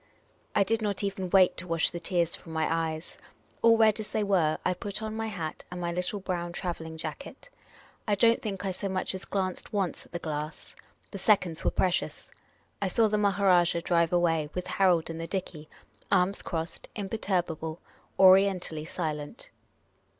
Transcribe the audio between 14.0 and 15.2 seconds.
away, with Harold in